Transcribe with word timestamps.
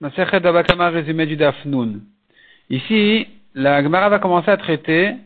Résumé 0.00 1.26
du. 1.26 2.02
Ici, 2.70 3.26
la 3.54 3.82
Gemara 3.82 4.08
va 4.08 4.20
commencer 4.20 4.48
à 4.50 4.56
traiter 4.56 5.16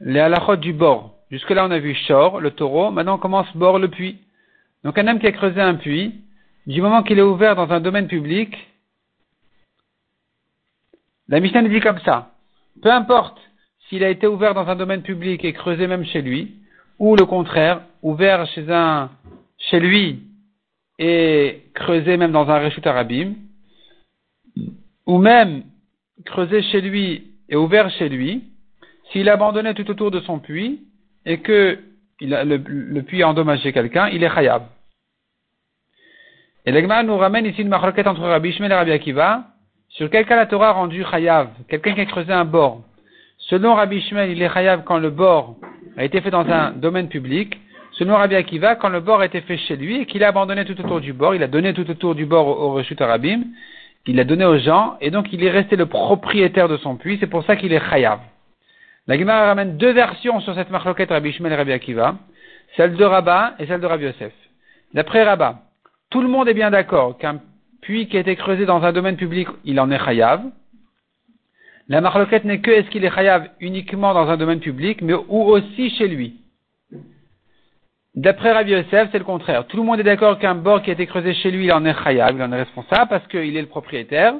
les 0.00 0.20
halachot 0.20 0.56
du 0.56 0.74
bord. 0.74 1.14
Jusque-là, 1.30 1.64
on 1.66 1.70
a 1.70 1.78
vu 1.78 1.94
Shor, 1.94 2.40
le 2.40 2.50
taureau. 2.50 2.90
Maintenant, 2.90 3.14
on 3.14 3.18
commence 3.18 3.46
bord, 3.56 3.78
le 3.78 3.88
puits. 3.88 4.18
Donc, 4.84 4.98
un 4.98 5.08
homme 5.08 5.18
qui 5.18 5.26
a 5.26 5.32
creusé 5.32 5.62
un 5.62 5.76
puits, 5.76 6.14
du 6.66 6.82
moment 6.82 7.02
qu'il 7.02 7.18
est 7.18 7.22
ouvert 7.22 7.56
dans 7.56 7.70
un 7.70 7.80
domaine 7.80 8.06
public, 8.06 8.54
la 11.28 11.40
Mishnah 11.40 11.62
dit 11.62 11.80
comme 11.80 12.00
ça. 12.00 12.32
Peu 12.82 12.90
importe 12.90 13.38
s'il 13.88 14.04
a 14.04 14.10
été 14.10 14.26
ouvert 14.26 14.52
dans 14.52 14.68
un 14.68 14.76
domaine 14.76 15.02
public 15.02 15.42
et 15.42 15.54
creusé 15.54 15.86
même 15.86 16.04
chez 16.04 16.20
lui, 16.20 16.56
ou 16.98 17.16
le 17.16 17.24
contraire, 17.24 17.80
ouvert 18.02 18.46
chez 18.48 18.70
un, 18.70 19.10
chez 19.56 19.80
lui 19.80 20.22
et 20.98 21.62
creusé 21.72 22.18
même 22.18 22.32
dans 22.32 22.48
un 22.50 22.58
Reshut 22.58 22.86
Arabim, 22.86 23.34
ou 25.06 25.18
même 25.18 25.62
creusé 26.24 26.62
chez 26.62 26.80
lui 26.80 27.32
et 27.48 27.56
ouvert 27.56 27.90
chez 27.90 28.08
lui, 28.08 28.44
s'il 29.12 29.28
abandonnait 29.28 29.74
tout 29.74 29.88
autour 29.90 30.10
de 30.10 30.20
son 30.20 30.38
puits 30.38 30.80
et 31.24 31.38
que 31.38 31.78
le, 32.20 33.00
puits 33.02 33.22
a 33.22 33.28
endommagé 33.28 33.72
quelqu'un, 33.72 34.08
il 34.08 34.22
est 34.24 34.34
khayab. 34.34 34.62
Et 36.64 36.72
l'Egma 36.72 37.02
nous 37.04 37.16
ramène 37.16 37.46
ici 37.46 37.62
une 37.62 37.68
marloquette 37.68 38.08
entre 38.08 38.22
Rabbi 38.22 38.48
Ishmael 38.48 38.72
et 38.72 38.74
Rabbi 38.74 38.90
Akiva, 38.90 39.44
sur 39.88 40.10
quel 40.10 40.26
cas 40.26 40.34
la 40.34 40.46
Torah 40.46 40.70
a 40.70 40.72
rendu 40.72 41.04
chayav, 41.04 41.48
quelqu'un 41.68 41.94
qui 41.94 42.00
a 42.00 42.06
creusé 42.06 42.32
un 42.32 42.44
bord. 42.44 42.82
Selon 43.38 43.74
Rabbi 43.74 43.98
Ishmael, 43.98 44.30
il 44.30 44.42
est 44.42 44.52
chayav 44.52 44.82
quand 44.84 44.98
le 44.98 45.10
bord 45.10 45.56
a 45.96 46.04
été 46.04 46.20
fait 46.20 46.30
dans 46.30 46.46
un 46.48 46.72
domaine 46.72 47.08
public. 47.08 47.56
Selon 47.92 48.16
Rabbi 48.16 48.34
Akiva, 48.34 48.74
quand 48.74 48.88
le 48.88 49.00
bord 49.00 49.20
a 49.20 49.26
été 49.26 49.40
fait 49.42 49.56
chez 49.56 49.76
lui 49.76 50.00
et 50.00 50.06
qu'il 50.06 50.24
a 50.24 50.28
abandonné 50.28 50.64
tout 50.64 50.78
autour 50.80 51.00
du 51.00 51.12
bord, 51.12 51.34
il 51.34 51.42
a 51.42 51.46
donné 51.46 51.72
tout 51.72 51.88
autour 51.88 52.14
du 52.16 52.26
bord 52.26 52.48
au, 52.48 52.64
au 52.64 52.72
Reshut 52.72 53.00
il 54.06 54.16
l'a 54.16 54.24
donné 54.24 54.44
aux 54.44 54.58
gens, 54.58 54.96
et 55.00 55.10
donc 55.10 55.32
il 55.32 55.42
est 55.42 55.50
resté 55.50 55.76
le 55.76 55.86
propriétaire 55.86 56.68
de 56.68 56.76
son 56.76 56.96
puits, 56.96 57.18
c'est 57.20 57.26
pour 57.26 57.44
ça 57.44 57.56
qu'il 57.56 57.72
est 57.72 57.90
chayav. 57.90 58.20
La 59.06 59.18
Gemara 59.18 59.46
ramène 59.46 59.76
deux 59.76 59.92
versions 59.92 60.40
sur 60.40 60.54
cette 60.54 60.70
marloquette 60.70 61.10
Rabbi 61.10 61.30
Ishmael 61.30 61.52
et 61.52 61.56
Rabbi 61.56 61.72
Akiva, 61.72 62.16
celle 62.76 62.96
de 62.96 63.04
Rabat 63.04 63.54
et 63.58 63.66
celle 63.66 63.80
de 63.80 63.86
Rabbi 63.86 64.04
Yosef. 64.04 64.32
D'après 64.94 65.22
Rabat, 65.22 65.60
tout 66.10 66.20
le 66.20 66.28
monde 66.28 66.48
est 66.48 66.54
bien 66.54 66.70
d'accord 66.70 67.18
qu'un 67.18 67.40
puits 67.82 68.08
qui 68.08 68.16
a 68.16 68.20
été 68.20 68.36
creusé 68.36 68.64
dans 68.66 68.82
un 68.82 68.92
domaine 68.92 69.16
public, 69.16 69.48
il 69.64 69.78
en 69.80 69.90
est 69.90 69.98
chayav. 69.98 70.42
La 71.88 72.00
marloquette 72.00 72.44
n'est 72.44 72.60
que 72.60 72.70
est-ce 72.70 72.90
qu'il 72.90 73.04
est 73.04 73.14
chayav 73.14 73.48
uniquement 73.60 74.12
dans 74.12 74.28
un 74.28 74.36
domaine 74.36 74.60
public, 74.60 75.02
mais 75.02 75.14
ou 75.14 75.42
aussi 75.42 75.90
chez 75.90 76.08
lui. 76.08 76.40
D'après 78.16 78.52
Rabbi 78.52 78.70
Yosef, 78.70 79.10
c'est 79.12 79.18
le 79.18 79.24
contraire. 79.24 79.66
Tout 79.66 79.76
le 79.76 79.82
monde 79.82 80.00
est 80.00 80.04
d'accord 80.04 80.38
qu'un 80.38 80.54
bord 80.54 80.82
qui 80.82 80.88
a 80.88 80.94
été 80.94 81.06
creusé 81.06 81.34
chez 81.34 81.50
lui, 81.50 81.66
il 81.66 81.72
en 81.72 81.84
est 81.84 81.94
chayav, 82.02 82.34
il 82.34 82.42
en 82.42 82.50
est 82.50 82.62
responsable 82.62 83.10
parce 83.10 83.26
qu'il 83.28 83.54
est 83.54 83.60
le 83.60 83.68
propriétaire. 83.68 84.34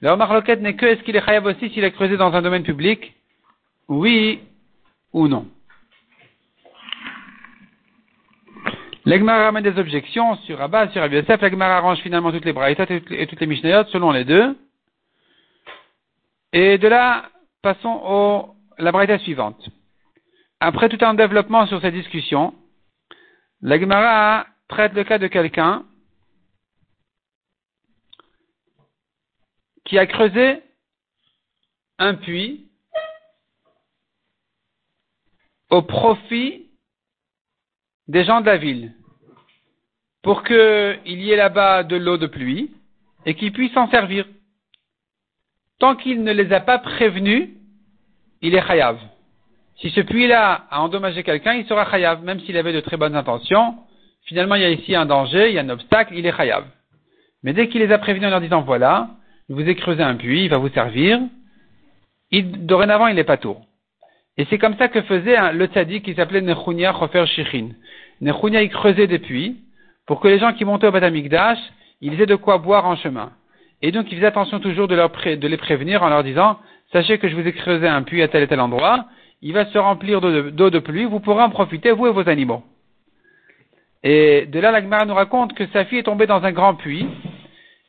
La 0.00 0.14
marloquette 0.14 0.60
n'est 0.60 0.76
que 0.76 0.86
est-ce 0.86 1.02
qu'il 1.02 1.16
est 1.16 1.24
chayav 1.24 1.44
aussi 1.46 1.68
s'il 1.70 1.82
est 1.82 1.90
creusé 1.90 2.16
dans 2.16 2.32
un 2.32 2.42
domaine 2.42 2.62
public? 2.62 3.12
Oui 3.88 4.40
ou 5.12 5.26
non? 5.26 5.48
L'Egmara 9.04 9.46
ramène 9.46 9.64
des 9.64 9.80
objections 9.80 10.36
sur 10.46 10.62
Abba, 10.62 10.88
sur 10.90 11.00
Rabbi 11.00 11.16
Yosef. 11.16 11.40
L'Egmara 11.40 11.78
arrange 11.78 11.98
finalement 11.98 12.30
toutes 12.30 12.44
les 12.44 12.52
braïtas 12.52 12.86
et 12.88 13.26
toutes 13.26 13.40
les 13.40 13.46
mishnayot 13.48 13.84
selon 13.86 14.12
les 14.12 14.24
deux. 14.24 14.56
Et 16.52 16.78
de 16.78 16.86
là, 16.86 17.24
passons 17.62 18.54
à 18.78 18.82
la 18.82 18.92
braïta 18.92 19.18
suivante. 19.18 19.70
Après 20.60 20.88
tout 20.88 21.04
un 21.04 21.14
développement 21.14 21.66
sur 21.66 21.80
cette 21.80 21.94
discussion, 21.94 22.54
la 23.62 24.46
traite 24.68 24.92
le 24.94 25.04
cas 25.04 25.18
de 25.18 25.28
quelqu'un 25.28 25.84
qui 29.84 29.98
a 29.98 30.06
creusé 30.06 30.62
un 31.98 32.14
puits 32.14 32.68
au 35.70 35.82
profit 35.82 36.68
des 38.08 38.24
gens 38.24 38.40
de 38.40 38.46
la 38.46 38.56
ville 38.56 38.94
pour 40.22 40.44
qu'il 40.44 41.00
y 41.06 41.30
ait 41.30 41.36
là-bas 41.36 41.82
de 41.82 41.96
l'eau 41.96 42.16
de 42.16 42.26
pluie 42.26 42.72
et 43.26 43.34
qu'ils 43.34 43.52
puissent 43.52 43.72
s'en 43.72 43.90
servir. 43.90 44.26
Tant 45.78 45.96
qu'il 45.96 46.22
ne 46.22 46.32
les 46.32 46.52
a 46.52 46.60
pas 46.60 46.78
prévenus, 46.78 47.50
il 48.40 48.54
est 48.54 48.66
chayav. 48.66 48.98
Si 49.82 49.90
ce 49.90 50.00
puits-là 50.00 50.66
a 50.70 50.80
endommagé 50.80 51.24
quelqu'un, 51.24 51.54
il 51.54 51.66
sera 51.66 51.90
chayav, 51.90 52.22
même 52.22 52.38
s'il 52.40 52.56
avait 52.56 52.72
de 52.72 52.80
très 52.80 52.96
bonnes 52.96 53.16
intentions. 53.16 53.74
Finalement, 54.24 54.54
il 54.54 54.62
y 54.62 54.64
a 54.64 54.70
ici 54.70 54.94
un 54.94 55.06
danger, 55.06 55.48
il 55.48 55.54
y 55.54 55.58
a 55.58 55.62
un 55.62 55.68
obstacle, 55.68 56.14
il 56.16 56.24
est 56.24 56.36
chayav. 56.36 56.64
Mais 57.42 57.52
dès 57.52 57.66
qu'il 57.66 57.80
les 57.80 57.92
a 57.92 57.98
prévenus 57.98 58.28
en 58.28 58.30
leur 58.30 58.40
disant, 58.40 58.62
voilà, 58.62 59.08
je 59.48 59.54
vous 59.54 59.68
ai 59.68 59.74
creusé 59.74 60.00
un 60.00 60.14
puits, 60.14 60.44
il 60.44 60.48
va 60.48 60.58
vous 60.58 60.68
servir, 60.68 61.20
dorénavant, 62.30 63.08
il 63.08 63.16
n'est 63.16 63.24
pas 63.24 63.38
tour. 63.38 63.60
Et 64.38 64.46
c'est 64.48 64.58
comme 64.58 64.76
ça 64.76 64.86
que 64.86 65.02
faisait 65.02 65.52
le 65.52 65.66
tzaddik 65.66 66.04
qui 66.04 66.14
s'appelait 66.14 66.40
Nechunia 66.40 66.92
Chofer 66.92 67.26
Shichin. 67.26 67.70
Nechunia, 68.20 68.62
il 68.62 68.70
creusait 68.70 69.08
des 69.08 69.18
puits 69.18 69.56
pour 70.06 70.20
que 70.20 70.28
les 70.28 70.38
gens 70.38 70.52
qui 70.52 70.64
montaient 70.64 70.86
au 70.86 70.92
Batamikdash, 70.92 71.58
ils 72.00 72.20
aient 72.20 72.26
de 72.26 72.36
quoi 72.36 72.58
boire 72.58 72.86
en 72.86 72.94
chemin. 72.94 73.32
Et 73.82 73.90
donc, 73.90 74.06
il 74.12 74.14
faisait 74.14 74.28
attention 74.28 74.60
toujours 74.60 74.86
de 74.86 75.46
les 75.48 75.56
prévenir 75.56 76.04
en 76.04 76.08
leur 76.08 76.22
disant, 76.22 76.60
sachez 76.92 77.18
que 77.18 77.28
je 77.28 77.34
vous 77.34 77.46
ai 77.46 77.52
creusé 77.52 77.88
un 77.88 78.04
puits 78.04 78.22
à 78.22 78.28
tel 78.28 78.44
et 78.44 78.46
tel 78.46 78.60
endroit, 78.60 79.06
il 79.42 79.52
va 79.52 79.66
se 79.66 79.76
remplir 79.76 80.20
d'eau 80.20 80.70
de, 80.70 80.78
pluie, 80.78 81.04
vous 81.04 81.20
pourrez 81.20 81.42
en 81.42 81.50
profiter, 81.50 81.90
vous 81.90 82.06
et 82.06 82.12
vos 82.12 82.28
animaux. 82.28 82.62
Et 84.04 84.46
de 84.46 84.60
là, 84.60 84.70
l'Agmara 84.70 85.04
nous 85.04 85.14
raconte 85.14 85.54
que 85.54 85.66
sa 85.68 85.84
fille 85.84 85.98
est 85.98 86.04
tombée 86.04 86.26
dans 86.26 86.44
un 86.44 86.52
grand 86.52 86.76
puits, 86.76 87.08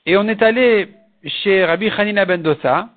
et 0.05 0.17
on 0.17 0.27
est 0.27 0.41
allé 0.41 0.89
chez 1.23 1.63
Rabbi 1.63 1.89
Hanina 1.89 2.25
ben 2.25 2.41
Dossa 2.41 2.89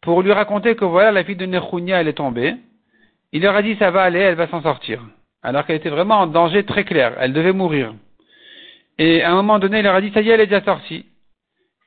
pour 0.00 0.22
lui 0.22 0.32
raconter 0.32 0.74
que 0.76 0.84
voilà, 0.84 1.12
la 1.12 1.24
fille 1.24 1.36
de 1.36 1.46
Nechounia, 1.46 2.00
elle 2.00 2.08
est 2.08 2.14
tombée. 2.14 2.54
Il 3.32 3.42
leur 3.42 3.54
a 3.54 3.62
dit, 3.62 3.76
ça 3.76 3.90
va 3.90 4.02
aller, 4.02 4.20
elle 4.20 4.36
va 4.36 4.48
s'en 4.48 4.62
sortir. 4.62 5.02
Alors 5.42 5.66
qu'elle 5.66 5.76
était 5.76 5.90
vraiment 5.90 6.20
en 6.20 6.26
danger 6.26 6.64
très 6.64 6.84
clair, 6.84 7.16
elle 7.20 7.32
devait 7.32 7.52
mourir. 7.52 7.94
Et 8.98 9.22
à 9.22 9.32
un 9.32 9.34
moment 9.34 9.58
donné, 9.58 9.78
il 9.78 9.84
leur 9.84 9.94
a 9.94 10.00
dit, 10.00 10.10
ça 10.12 10.22
y 10.22 10.30
est, 10.30 10.32
elle 10.32 10.40
est 10.40 10.46
déjà 10.46 10.64
sortie. 10.64 11.04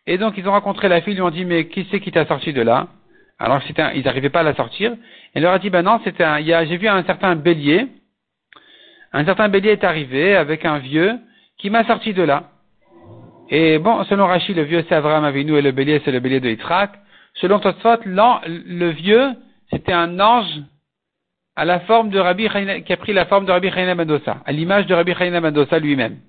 Et 0.05 0.17
donc, 0.17 0.37
ils 0.37 0.47
ont 0.47 0.51
rencontré 0.51 0.87
la 0.89 1.01
fille, 1.01 1.13
ils 1.13 1.17
lui 1.17 1.23
ont 1.23 1.29
dit, 1.29 1.45
mais 1.45 1.67
qui 1.67 1.87
c'est 1.89 1.99
qui 1.99 2.11
t'a 2.11 2.25
sorti 2.25 2.53
de 2.53 2.61
là? 2.61 2.87
Alors, 3.41 3.59
un, 3.77 3.91
ils 3.93 4.03
n'arrivaient 4.03 4.29
pas 4.29 4.41
à 4.41 4.43
la 4.43 4.53
sortir. 4.53 4.93
Elle 5.33 5.41
leur 5.41 5.53
a 5.53 5.59
dit, 5.59 5.71
ben 5.71 5.81
non, 5.81 5.99
c'était 6.03 6.23
un, 6.23 6.39
j'ai 6.65 6.77
vu 6.77 6.87
un 6.87 7.03
certain 7.03 7.35
bélier. 7.35 7.87
Un 9.13 9.25
certain 9.25 9.49
bélier 9.49 9.71
est 9.71 9.83
arrivé 9.83 10.35
avec 10.35 10.63
un 10.63 10.77
vieux 10.77 11.17
qui 11.57 11.71
m'a 11.71 11.83
sorti 11.85 12.13
de 12.13 12.21
là. 12.21 12.43
Et 13.49 13.79
bon, 13.79 14.03
selon 14.05 14.27
Rachid, 14.27 14.55
le 14.55 14.63
vieux 14.63 14.85
c'est 14.87 14.95
Avraham 14.95 15.25
Avinu 15.25 15.57
et 15.57 15.61
le 15.61 15.71
bélier 15.71 16.01
c'est 16.05 16.11
le 16.11 16.19
bélier 16.19 16.39
de 16.39 16.49
Yitzhak. 16.49 16.91
Selon 17.33 17.59
Tosfot, 17.59 17.97
le 18.05 18.89
vieux, 18.89 19.31
c'était 19.71 19.91
un 19.91 20.19
ange 20.19 20.61
à 21.55 21.65
la 21.65 21.81
forme 21.81 22.09
de 22.09 22.19
Rabbi 22.19 22.47
qui 22.85 22.93
a 22.93 22.97
pris 22.97 23.13
la 23.13 23.25
forme 23.25 23.45
de 23.45 23.51
Rabbi 23.51 23.71
Chaina 23.71 23.95
Mendoza, 23.95 24.37
à 24.45 24.51
l'image 24.51 24.85
de 24.85 24.93
Rabbi 24.93 25.13
Chaina 25.15 25.41
Mendoza 25.41 25.79
lui-même. 25.79 26.19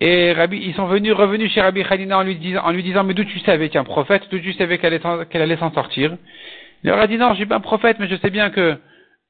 Et 0.00 0.32
Rabbi, 0.32 0.58
ils 0.58 0.74
sont 0.74 0.86
venus, 0.86 1.12
revenus 1.12 1.52
chez 1.52 1.60
Rabbi 1.60 1.82
Hanina 1.88 2.18
en 2.18 2.22
lui 2.22 2.36
disant, 2.36 2.62
en 2.64 2.72
lui 2.72 2.82
disant, 2.82 3.04
mais 3.04 3.14
d'où 3.14 3.24
tu 3.24 3.38
savais, 3.40 3.68
tiens, 3.68 3.84
prophète, 3.84 4.22
d'où 4.30 4.38
tu 4.38 4.52
savais 4.54 4.78
qu'elle 4.78 5.42
allait 5.42 5.56
s'en 5.56 5.72
sortir? 5.72 6.16
Il 6.82 6.88
leur 6.88 6.98
a 6.98 7.06
dit, 7.06 7.16
non, 7.16 7.30
je 7.30 7.36
suis 7.36 7.46
pas 7.46 7.56
un 7.56 7.60
prophète, 7.60 7.98
mais 8.00 8.08
je 8.08 8.16
sais 8.16 8.30
bien 8.30 8.50
que 8.50 8.76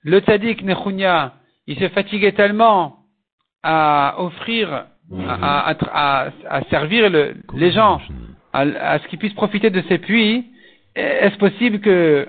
le 0.03 0.21
tzaddik 0.21 0.63
Nechunia, 0.63 1.35
il 1.67 1.79
s'est 1.79 1.91
fatigué 1.91 2.33
tellement 2.33 2.97
à 3.63 4.17
offrir, 4.19 4.87
à, 5.29 6.61
servir 6.71 7.11
les 7.11 7.73
gens, 7.73 8.01
à, 8.53 8.99
ce 8.99 9.09
qu'ils 9.09 9.19
puissent 9.19 9.35
profiter 9.35 9.71
de 9.71 9.83
ses 9.89 9.99
puits. 9.99 10.47
Est-ce 10.95 11.37
possible 11.37 11.81
que, 11.81 12.29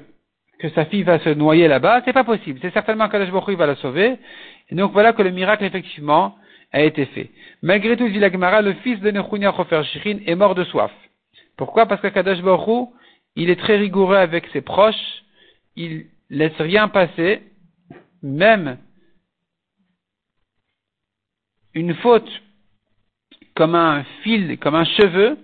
que 0.59 0.69
sa 0.69 0.85
fille 0.85 1.03
va 1.03 1.19
se 1.19 1.29
noyer 1.29 1.67
là-bas? 1.67 2.01
C'est 2.05 2.13
pas 2.13 2.23
possible. 2.23 2.59
C'est 2.61 2.73
certainement 2.73 3.09
qu'Alash 3.09 3.29
il 3.47 3.57
va 3.57 3.67
la 3.67 3.75
sauver. 3.75 4.17
Et 4.69 4.75
donc 4.75 4.91
voilà 4.91 5.13
que 5.13 5.21
le 5.21 5.31
miracle, 5.31 5.63
effectivement, 5.63 6.35
a 6.75 6.81
été 6.81 7.05
fait. 7.05 7.31
Malgré 7.61 7.95
tout, 7.95 8.09
dit 8.09 8.19
le 8.19 8.73
fils 8.83 8.99
de 8.99 9.09
Nechunia 9.09 9.53
Chofer 9.53 9.81
Shirin 9.85 10.19
est 10.25 10.35
mort 10.35 10.55
de 10.55 10.65
soif. 10.65 10.91
Pourquoi? 11.55 11.85
Parce 11.85 12.01
que 12.01 12.07
Kadosh 12.07 12.41
Baruch 12.41 12.89
il 13.37 13.49
est 13.49 13.59
très 13.59 13.77
rigoureux 13.77 14.17
avec 14.17 14.45
ses 14.47 14.61
proches, 14.61 15.23
il 15.77 16.07
laisse 16.29 16.59
rien 16.59 16.89
passer, 16.89 17.41
même 18.21 18.77
une 21.73 21.93
faute 21.95 22.29
comme 23.55 23.75
un 23.75 24.03
fil, 24.23 24.57
comme 24.59 24.75
un 24.75 24.85
cheveu, 24.85 25.37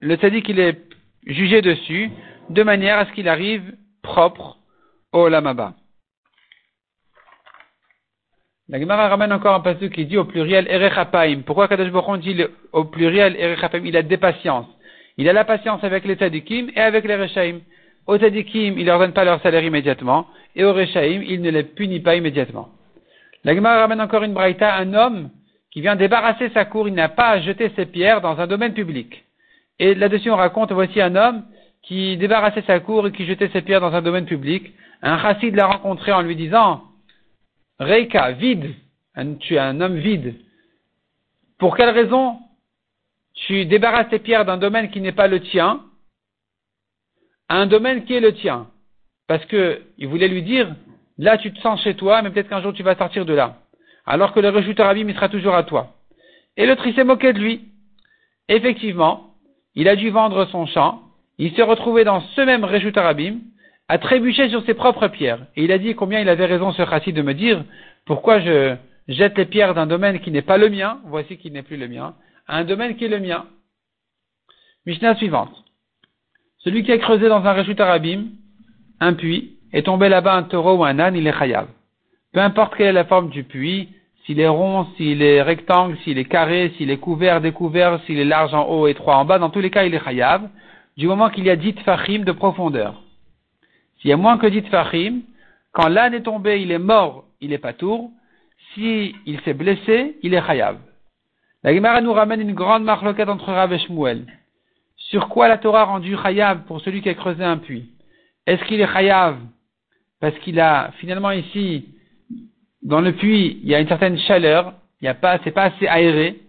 le 0.00 0.14
tzaddik 0.16 0.46
qu'il 0.46 0.60
est 0.60 0.80
jugé 1.26 1.62
dessus, 1.62 2.10
de 2.50 2.62
manière 2.62 2.98
à 2.98 3.06
ce 3.06 3.12
qu'il 3.12 3.28
arrive 3.28 3.76
propre 4.02 4.58
au 5.12 5.28
lamaba. 5.28 5.74
La 8.74 8.80
Gemara 8.80 9.08
ramène 9.08 9.32
encore 9.32 9.54
un 9.54 9.60
passage 9.60 9.88
qui 9.90 10.04
dit 10.04 10.16
au 10.16 10.24
pluriel 10.24 10.66
Erechapaim. 10.68 11.42
Pourquoi 11.46 11.68
Kadosh 11.68 11.92
Baruch 11.92 12.20
dit 12.22 12.42
au 12.72 12.82
pluriel 12.82 13.36
Erechapaim 13.38 13.82
Il 13.84 13.96
a 13.96 14.02
des 14.02 14.16
patiences. 14.16 14.66
Il 15.16 15.28
a 15.28 15.32
la 15.32 15.44
patience 15.44 15.84
avec 15.84 16.04
les 16.04 16.16
tzadikim 16.16 16.70
et 16.74 16.80
avec 16.80 17.04
les 17.04 17.14
rechaim. 17.14 17.60
Aux 18.08 18.18
tzadikim, 18.18 18.76
il 18.76 18.86
leur 18.86 18.98
donne 18.98 19.12
pas 19.12 19.24
leur 19.24 19.40
salaire 19.42 19.62
immédiatement. 19.62 20.26
Et 20.56 20.64
aux 20.64 20.72
rechaim, 20.72 21.22
il 21.24 21.40
ne 21.40 21.50
les 21.52 21.62
punit 21.62 22.00
pas 22.00 22.16
immédiatement. 22.16 22.68
La 23.44 23.54
Gemara 23.54 23.78
ramène 23.78 24.00
encore 24.00 24.24
une 24.24 24.34
braïta, 24.34 24.74
un 24.74 24.92
homme 24.92 25.30
qui 25.70 25.80
vient 25.80 25.94
débarrasser 25.94 26.48
sa 26.48 26.64
cour, 26.64 26.88
il 26.88 26.94
n'a 26.94 27.08
pas 27.08 27.28
à 27.28 27.40
jeter 27.42 27.70
ses 27.76 27.86
pierres 27.86 28.22
dans 28.22 28.40
un 28.40 28.48
domaine 28.48 28.72
public. 28.72 29.22
Et 29.78 29.94
là-dessus, 29.94 30.32
on 30.32 30.36
raconte, 30.36 30.72
voici 30.72 31.00
un 31.00 31.14
homme 31.14 31.44
qui 31.84 32.16
débarrassait 32.16 32.64
sa 32.66 32.80
cour 32.80 33.06
et 33.06 33.12
qui 33.12 33.24
jetait 33.24 33.50
ses 33.52 33.62
pierres 33.62 33.80
dans 33.80 33.94
un 33.94 34.02
domaine 34.02 34.26
public. 34.26 34.72
Un 35.00 35.20
chassid 35.20 35.54
l'a 35.54 35.66
rencontré 35.66 36.10
en 36.10 36.22
lui 36.22 36.34
disant, 36.34 36.82
Reika, 37.78 38.32
vide, 38.32 38.74
tu 39.40 39.54
es 39.54 39.58
un 39.58 39.80
homme 39.80 39.96
vide. 39.96 40.34
Pour 41.58 41.76
quelle 41.76 41.90
raison 41.90 42.38
tu 43.34 43.66
débarrasses 43.66 44.10
tes 44.10 44.18
pierres 44.18 44.44
d'un 44.44 44.58
domaine 44.58 44.90
qui 44.90 45.00
n'est 45.00 45.12
pas 45.12 45.28
le 45.28 45.40
tien 45.40 45.80
un 47.48 47.66
domaine 47.66 48.04
qui 48.04 48.14
est 48.14 48.20
le 48.20 48.34
tien? 48.34 48.68
Parce 49.26 49.44
que 49.46 49.82
il 49.98 50.08
voulait 50.08 50.28
lui 50.28 50.42
dire, 50.42 50.74
là 51.18 51.38
tu 51.38 51.52
te 51.52 51.60
sens 51.60 51.82
chez 51.82 51.94
toi, 51.94 52.22
mais 52.22 52.30
peut-être 52.30 52.48
qu'un 52.48 52.62
jour 52.62 52.72
tu 52.72 52.82
vas 52.82 52.96
sortir 52.96 53.24
de 53.24 53.34
là. 53.34 53.58
Alors 54.06 54.32
que 54.32 54.40
le 54.40 54.50
rechuteur 54.50 54.86
abîme, 54.86 55.10
il 55.10 55.14
sera 55.14 55.28
toujours 55.28 55.54
à 55.54 55.64
toi. 55.64 55.94
Et 56.56 56.66
le 56.66 56.76
tri 56.76 56.92
s'est 56.94 57.04
moqué 57.04 57.32
de 57.32 57.38
lui. 57.38 57.68
Effectivement, 58.48 59.34
il 59.74 59.88
a 59.88 59.96
dû 59.96 60.10
vendre 60.10 60.44
son 60.46 60.66
champ, 60.66 61.02
il 61.38 61.54
s'est 61.54 61.62
retrouvé 61.62 62.04
dans 62.04 62.20
ce 62.20 62.40
même 62.42 62.64
Réchut 62.64 62.92
Arabim, 62.96 63.38
à 63.88 63.98
trébucher 63.98 64.48
sur 64.48 64.64
ses 64.64 64.74
propres 64.74 65.08
pierres. 65.08 65.46
Et 65.56 65.64
il 65.64 65.72
a 65.72 65.78
dit 65.78 65.94
combien 65.94 66.20
il 66.20 66.28
avait 66.28 66.46
raison 66.46 66.72
ce 66.72 66.84
chassid 66.84 67.14
de 67.14 67.22
me 67.22 67.34
dire 67.34 67.64
pourquoi 68.06 68.40
je 68.40 68.76
jette 69.08 69.36
les 69.36 69.46
pierres 69.46 69.74
d'un 69.74 69.86
domaine 69.86 70.20
qui 70.20 70.30
n'est 70.30 70.42
pas 70.42 70.58
le 70.58 70.70
mien, 70.70 70.98
voici 71.06 71.36
qu'il 71.36 71.52
n'est 71.52 71.62
plus 71.62 71.76
le 71.76 71.88
mien, 71.88 72.14
à 72.46 72.58
un 72.58 72.64
domaine 72.64 72.96
qui 72.96 73.04
est 73.04 73.08
le 73.08 73.20
mien. 73.20 73.46
Mishnah 74.86 75.16
suivante. 75.16 75.64
Celui 76.58 76.82
qui 76.82 76.92
a 76.92 76.98
creusé 76.98 77.28
dans 77.28 77.44
un 77.44 77.52
Réchut 77.52 77.78
Arabim, 77.78 78.26
un 79.00 79.14
puits, 79.14 79.58
est 79.72 79.82
tombé 79.82 80.08
là-bas 80.08 80.34
un 80.34 80.44
taureau 80.44 80.76
ou 80.76 80.84
un 80.84 80.98
âne, 80.98 81.16
il 81.16 81.26
est 81.26 81.38
chayav. 81.38 81.66
Peu 82.32 82.40
importe 82.40 82.74
quelle 82.76 82.88
est 82.88 82.92
la 82.92 83.04
forme 83.04 83.28
du 83.28 83.44
puits, 83.44 83.88
s'il 84.24 84.40
est 84.40 84.48
rond, 84.48 84.86
s'il 84.96 85.22
est 85.22 85.42
rectangle, 85.42 85.98
s'il 86.04 86.18
est 86.18 86.24
carré, 86.24 86.72
s'il 86.76 86.90
est 86.90 86.96
couvert, 86.98 87.40
découvert, 87.40 88.00
s'il 88.06 88.18
est 88.18 88.24
large 88.24 88.54
en 88.54 88.66
haut, 88.66 88.86
étroit 88.86 89.16
en 89.16 89.24
bas, 89.24 89.38
dans 89.38 89.50
tous 89.50 89.60
les 89.60 89.70
cas, 89.70 89.84
il 89.84 89.94
est 89.94 90.02
chayav, 90.02 90.48
du 90.96 91.06
moment 91.06 91.28
qu'il 91.28 91.44
y 91.44 91.50
a 91.50 91.56
dit 91.56 91.74
fachim 91.84 92.20
de 92.20 92.32
profondeur. 92.32 93.03
S'il 94.04 94.10
y 94.10 94.12
a 94.12 94.18
moins 94.18 94.36
que 94.36 94.46
dit 94.46 94.60
fachim, 94.60 95.22
quand 95.72 95.88
l'âne 95.88 96.12
est 96.12 96.24
tombé, 96.24 96.60
il 96.60 96.70
est 96.70 96.78
mort, 96.78 97.24
il 97.40 97.54
est 97.54 97.58
pas 97.58 97.72
tour. 97.72 98.10
Si 98.74 99.16
il 99.24 99.40
s'est 99.40 99.54
blessé, 99.54 100.18
il 100.22 100.34
est 100.34 100.46
chayav. 100.46 100.76
La 101.62 101.74
Gemara 101.74 102.02
nous 102.02 102.12
ramène 102.12 102.42
une 102.42 102.52
grande 102.52 102.84
marloquette 102.84 103.30
entre 103.30 103.46
Rav 103.50 103.72
et 103.72 103.78
Shmuel. 103.78 104.26
Sur 104.98 105.30
quoi 105.30 105.48
la 105.48 105.56
Torah 105.56 105.80
a 105.80 105.84
rendu 105.84 106.18
chayav 106.18 106.64
pour 106.66 106.82
celui 106.82 107.00
qui 107.00 107.08
a 107.08 107.14
creusé 107.14 107.42
un 107.42 107.56
puits? 107.56 107.92
Est-ce 108.46 108.62
qu'il 108.64 108.82
est 108.82 108.92
chayav 108.92 109.38
parce 110.20 110.38
qu'il 110.40 110.60
a 110.60 110.90
finalement 110.98 111.30
ici 111.30 111.88
dans 112.82 113.00
le 113.00 113.12
puits, 113.12 113.58
il 113.62 113.70
y 113.70 113.74
a 113.74 113.80
une 113.80 113.88
certaine 113.88 114.18
chaleur, 114.18 114.74
il 115.00 115.06
y 115.06 115.08
a 115.08 115.14
pas, 115.14 115.38
c'est 115.44 115.50
pas 115.50 115.64
assez 115.64 115.86
aéré, 115.86 116.42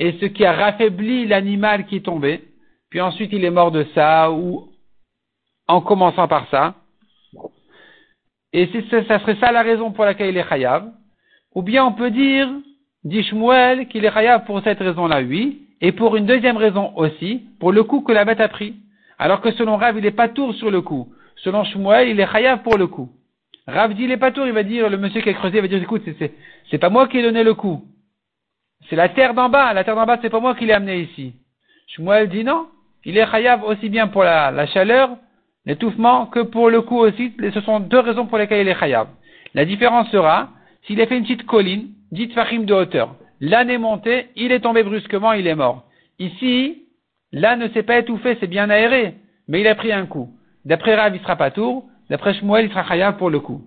et 0.00 0.18
ce 0.20 0.26
qui 0.26 0.44
a 0.44 0.52
raffaibli 0.52 1.28
l'animal 1.28 1.86
qui 1.86 1.98
est 1.98 2.04
tombé, 2.04 2.42
puis 2.90 3.00
ensuite 3.00 3.32
il 3.32 3.44
est 3.44 3.50
mort 3.50 3.70
de 3.70 3.86
ça, 3.94 4.32
ou 4.32 4.72
en 5.68 5.80
commençant 5.80 6.26
par 6.26 6.48
ça. 6.50 6.74
Et 8.56 8.70
c'est, 8.72 9.06
ça 9.06 9.18
serait 9.18 9.36
ça 9.36 9.52
la 9.52 9.60
raison 9.60 9.92
pour 9.92 10.06
laquelle 10.06 10.30
il 10.30 10.38
est 10.38 10.48
chayav. 10.48 10.90
Ou 11.54 11.60
bien 11.60 11.84
on 11.84 11.92
peut 11.92 12.10
dire, 12.10 12.48
dit 13.04 13.22
Shmuel, 13.22 13.86
qu'il 13.88 14.02
est 14.06 14.10
chayav 14.10 14.46
pour 14.46 14.62
cette 14.62 14.78
raison-là, 14.78 15.20
oui, 15.20 15.66
et 15.82 15.92
pour 15.92 16.16
une 16.16 16.24
deuxième 16.24 16.56
raison 16.56 16.90
aussi, 16.96 17.42
pour 17.60 17.70
le 17.70 17.84
coup 17.84 18.00
que 18.00 18.12
la 18.12 18.24
bête 18.24 18.40
a 18.40 18.48
pris. 18.48 18.76
Alors 19.18 19.42
que 19.42 19.50
selon 19.52 19.76
Rav, 19.76 19.98
il 19.98 20.04
n'est 20.04 20.10
pas 20.10 20.30
tour 20.30 20.54
sur 20.54 20.70
le 20.70 20.80
coup. 20.80 21.12
Selon 21.36 21.64
Shmuel, 21.64 22.08
il 22.08 22.18
est 22.18 22.32
chayav 22.32 22.62
pour 22.62 22.78
le 22.78 22.86
coup. 22.86 23.10
Rav 23.66 23.92
dit, 23.92 24.04
il 24.04 24.10
est 24.10 24.16
pas 24.16 24.32
tour, 24.32 24.46
il 24.46 24.54
va 24.54 24.62
dire, 24.62 24.88
le 24.88 24.96
monsieur 24.96 25.20
qui 25.20 25.28
a 25.28 25.34
creusé 25.34 25.60
va 25.60 25.68
dire, 25.68 25.82
écoute, 25.82 26.02
c'est, 26.18 26.32
c'est 26.70 26.78
pas 26.78 26.88
moi 26.88 27.08
qui 27.08 27.18
ai 27.18 27.22
donné 27.22 27.44
le 27.44 27.52
coup. 27.52 27.84
C'est 28.88 28.96
la 28.96 29.10
terre 29.10 29.34
d'en 29.34 29.50
bas. 29.50 29.74
La 29.74 29.84
terre 29.84 29.96
d'en 29.96 30.06
bas, 30.06 30.18
c'est 30.22 30.30
pas 30.30 30.40
moi 30.40 30.54
qui 30.54 30.64
l'ai 30.64 30.72
amené 30.72 31.00
ici. 31.00 31.34
Shmuel 31.88 32.30
dit 32.30 32.42
non. 32.42 32.68
Il 33.04 33.18
est 33.18 33.30
chayav 33.30 33.64
aussi 33.64 33.90
bien 33.90 34.08
pour 34.08 34.24
la, 34.24 34.66
chaleur, 34.68 35.10
l'étouffement, 35.66 36.26
que 36.26 36.40
pour 36.40 36.70
le 36.70 36.80
coup 36.82 36.98
aussi. 36.98 37.32
Ce 37.52 37.60
sont 37.60 37.80
deux 37.80 37.98
raisons 37.98 38.26
pour 38.26 38.38
lesquelles 38.38 38.66
il 38.66 38.68
est 38.68 38.78
chayav. 38.78 39.08
La 39.54 39.64
différence 39.64 40.08
sera, 40.10 40.50
s'il 40.86 41.00
a 41.00 41.06
fait 41.06 41.18
une 41.18 41.24
petite 41.24 41.46
colline, 41.46 41.88
dite 42.12 42.32
fachim 42.32 42.60
de 42.60 42.72
hauteur. 42.72 43.16
L'âne 43.40 43.70
est 43.70 43.78
monté, 43.78 44.28
il 44.36 44.52
est 44.52 44.60
tombé 44.60 44.82
brusquement, 44.82 45.32
il 45.32 45.46
est 45.46 45.54
mort. 45.54 45.84
Ici, 46.18 46.84
l'âne 47.32 47.60
ne 47.60 47.68
s'est 47.68 47.82
pas 47.82 47.98
étouffé, 47.98 48.36
c'est 48.40 48.46
bien 48.46 48.70
aéré, 48.70 49.14
mais 49.48 49.60
il 49.60 49.66
a 49.66 49.74
pris 49.74 49.92
un 49.92 50.06
coup. 50.06 50.30
D'après 50.64 50.94
Rav, 50.94 51.14
il 51.14 51.20
sera 51.20 51.36
pas 51.36 51.50
tour. 51.50 51.84
D'après 52.08 52.34
Shmuel, 52.34 52.66
il 52.66 52.70
sera 52.70 52.84
chayav 52.84 53.16
pour 53.16 53.30
le 53.30 53.40
coup. 53.40 53.62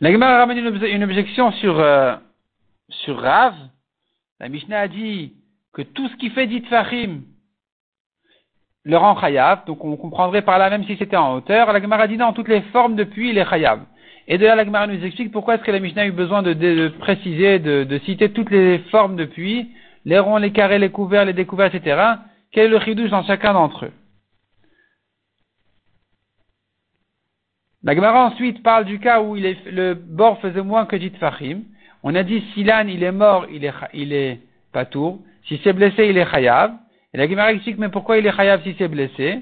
La 0.00 0.10
Gemara 0.10 0.38
ramène 0.38 0.58
une, 0.58 1.04
objection 1.04 1.52
sur, 1.52 1.78
euh, 1.78 2.16
sur 3.04 3.20
Rav. 3.20 3.54
La 4.40 4.48
Mishnah 4.48 4.80
a 4.80 4.88
dit 4.88 5.34
que 5.72 5.82
tout 5.82 6.08
ce 6.08 6.16
qui 6.16 6.30
fait 6.30 6.46
dit 6.46 6.62
Fahim 6.62 7.22
le 8.84 8.96
rend 8.96 9.18
chayav. 9.20 9.64
Donc 9.66 9.84
on 9.84 9.96
comprendrait 9.96 10.42
par 10.42 10.58
là 10.58 10.70
même 10.70 10.84
si 10.84 10.96
c'était 10.96 11.16
en 11.16 11.34
hauteur. 11.34 11.72
La 11.72 11.80
Gemara 11.80 12.08
dit 12.08 12.16
non, 12.16 12.32
toutes 12.32 12.48
les 12.48 12.62
formes 12.72 12.96
de 12.96 13.04
puits, 13.04 13.30
il 13.30 13.38
est 13.38 13.48
chayav. 13.48 13.80
Et 14.28 14.38
de 14.38 14.46
là, 14.46 14.54
la 14.54 14.64
Gemara 14.64 14.86
nous 14.86 15.04
explique 15.04 15.32
pourquoi 15.32 15.54
est-ce 15.54 15.64
que 15.64 15.70
la 15.70 15.80
Mishnah 15.80 16.02
a 16.02 16.06
eu 16.06 16.12
besoin 16.12 16.42
de, 16.42 16.88
préciser, 17.00 17.58
de, 17.58 17.98
citer 18.04 18.32
toutes 18.32 18.50
les 18.50 18.78
formes 18.90 19.16
de 19.16 19.24
puits, 19.24 19.70
les 20.04 20.18
ronds, 20.18 20.36
les 20.36 20.52
carrés, 20.52 20.78
les 20.78 20.90
couverts, 20.90 21.24
les 21.24 21.32
découverts, 21.32 21.74
etc. 21.74 22.00
Quel 22.52 22.66
est 22.66 22.68
le 22.68 22.80
chidouche 22.80 23.10
dans 23.10 23.24
chacun 23.24 23.52
d'entre 23.52 23.86
eux? 23.86 23.92
La 27.82 27.96
Gemara 27.96 28.26
ensuite 28.26 28.62
parle 28.62 28.84
du 28.84 29.00
cas 29.00 29.20
où 29.20 29.34
le 29.34 29.94
bord 29.94 30.40
faisait 30.40 30.62
moins 30.62 30.86
que 30.86 30.94
dit 30.94 31.10
Fahim. 31.18 31.64
On 32.02 32.14
a 32.14 32.22
dit 32.22 32.42
si 32.52 32.64
l'âne 32.64 32.88
il 32.88 33.02
est 33.02 33.12
mort, 33.12 33.46
il 33.50 33.64
est, 33.64 33.72
il 33.94 34.12
est 34.12 34.40
patour. 34.72 35.20
Si 35.46 35.60
c'est 35.62 35.72
blessé, 35.72 36.06
il 36.06 36.18
est 36.18 36.30
chayav. 36.30 36.72
Et 37.14 37.18
la 37.18 37.28
Gemara 37.28 37.52
explique 37.52 37.78
mais 37.78 37.88
pourquoi 37.88 38.18
il 38.18 38.26
est 38.26 38.36
chayav 38.36 38.62
si 38.62 38.74
c'est 38.78 38.88
blessé? 38.88 39.40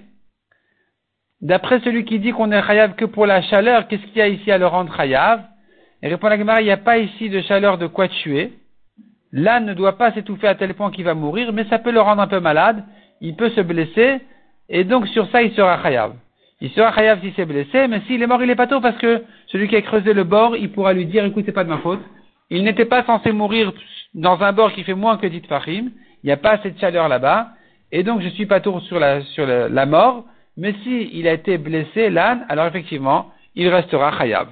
D'après 1.40 1.80
celui 1.80 2.04
qui 2.04 2.18
dit 2.18 2.32
qu'on 2.32 2.52
est 2.52 2.62
chayav 2.62 2.94
que 2.96 3.06
pour 3.06 3.26
la 3.26 3.40
chaleur, 3.42 3.88
qu'est-ce 3.88 4.02
qu'il 4.02 4.18
y 4.18 4.22
a 4.22 4.28
ici 4.28 4.50
à 4.50 4.58
le 4.58 4.66
rendre 4.66 4.94
chayav? 4.94 5.42
Et 6.02 6.08
répond 6.08 6.28
la 6.28 6.38
Gemara, 6.38 6.60
il 6.60 6.64
n'y 6.64 6.70
a 6.70 6.76
pas 6.76 6.98
ici 6.98 7.28
de 7.30 7.40
chaleur 7.42 7.78
de 7.78 7.86
quoi 7.86 8.08
tuer. 8.08 8.52
L'âne 9.32 9.66
ne 9.66 9.74
doit 9.74 9.96
pas 9.96 10.12
s'étouffer 10.12 10.48
à 10.48 10.54
tel 10.54 10.74
point 10.74 10.90
qu'il 10.90 11.04
va 11.04 11.14
mourir, 11.14 11.52
mais 11.52 11.64
ça 11.66 11.78
peut 11.78 11.92
le 11.92 12.00
rendre 12.00 12.20
un 12.20 12.26
peu 12.26 12.40
malade, 12.40 12.84
il 13.20 13.36
peut 13.36 13.50
se 13.50 13.60
blesser, 13.60 14.18
et 14.68 14.84
donc 14.84 15.06
sur 15.08 15.30
ça 15.30 15.42
il 15.42 15.52
sera 15.52 15.80
chayav. 15.82 16.14
Il 16.60 16.70
sera 16.70 16.92
chayav 16.92 17.20
s'il 17.20 17.32
s'est 17.34 17.46
blessé, 17.46 17.86
mais 17.86 18.00
s'il 18.06 18.22
est 18.22 18.26
mort, 18.26 18.42
il 18.42 18.50
est 18.50 18.56
pas 18.56 18.66
tôt 18.66 18.80
parce 18.80 18.96
que 18.98 19.22
celui 19.46 19.68
qui 19.68 19.76
a 19.76 19.82
creusé 19.82 20.12
le 20.12 20.24
bord, 20.24 20.56
il 20.56 20.70
pourra 20.72 20.92
lui 20.92 21.06
dire, 21.06 21.24
écoute, 21.24 21.44
c'est 21.46 21.52
pas 21.52 21.64
de 21.64 21.70
ma 21.70 21.78
faute. 21.78 22.00
Il 22.50 22.64
n'était 22.64 22.84
pas 22.84 23.04
censé 23.04 23.32
mourir 23.32 23.72
dans 24.14 24.42
un 24.42 24.52
bord 24.52 24.72
qui 24.72 24.82
fait 24.82 24.94
moins 24.94 25.16
que 25.16 25.26
dit 25.26 25.42
Fahim. 25.48 25.92
Il 26.22 26.26
n'y 26.26 26.32
a 26.32 26.36
pas 26.36 26.52
assez 26.52 26.72
de 26.72 26.78
chaleur 26.78 27.08
là-bas. 27.08 27.50
Et 27.92 28.02
donc, 28.02 28.20
je 28.20 28.28
suis 28.28 28.46
pas 28.46 28.60
tour 28.60 28.82
sur 28.82 28.98
la, 28.98 29.86
mort. 29.86 30.24
Mais 30.56 30.74
si 30.82 31.10
il 31.12 31.26
a 31.28 31.32
été 31.32 31.58
blessé, 31.58 32.10
l'âne, 32.10 32.44
alors 32.48 32.66
effectivement, 32.66 33.30
il 33.54 33.68
restera 33.68 34.12
khayab. 34.16 34.48